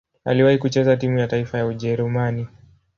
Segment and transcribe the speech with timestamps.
[0.25, 2.47] Aliwahi kucheza timu ya taifa ya Ujerumani.